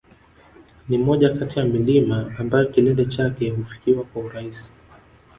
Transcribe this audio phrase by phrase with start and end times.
[0.89, 4.71] Ni moja kati ya milima ambayo kilele chake hufikiwa kwa urahisi